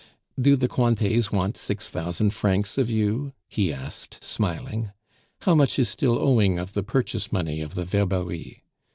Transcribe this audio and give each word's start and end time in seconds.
"Do 0.41 0.55
the 0.55 0.67
Cointets 0.67 1.31
want 1.31 1.55
six 1.55 1.87
thousand 1.91 2.31
francs 2.31 2.75
of 2.79 2.89
you?" 2.89 3.33
he 3.47 3.71
asked, 3.71 4.23
smiling. 4.23 4.89
"How 5.43 5.53
much 5.53 5.77
is 5.77 5.89
still 5.89 6.17
owing 6.17 6.57
of 6.57 6.73
the 6.73 6.81
purchase 6.81 7.31
money 7.31 7.61
of 7.61 7.75
the 7.75 7.83
Verberie?" 7.83 8.63